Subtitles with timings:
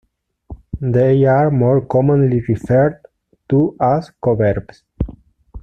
[0.81, 2.99] They are more commonly referred
[3.49, 4.81] to as coverbs.